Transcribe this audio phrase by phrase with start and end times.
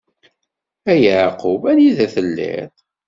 [0.91, 1.61] A Yeɛqub!
[1.71, 2.71] Anida telliḍ?